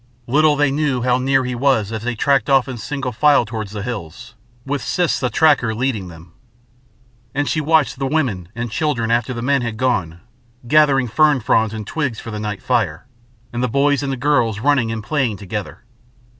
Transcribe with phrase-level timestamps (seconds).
[0.25, 3.71] Little they knew how near he was as they tracked off in single file towards
[3.71, 4.33] the hills,
[4.65, 6.33] with Siss the Tracker leading them.
[7.35, 10.21] And she watched the women and children, after the men had gone,
[10.67, 13.05] gathering fern fronds and twigs for the night fire,
[13.53, 15.83] and the boys and girls running and playing together.